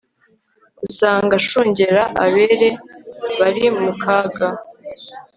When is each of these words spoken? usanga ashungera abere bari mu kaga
usanga 0.87 1.33
ashungera 1.39 2.01
abere 2.25 2.69
bari 3.39 3.65
mu 3.81 3.91
kaga 4.01 4.47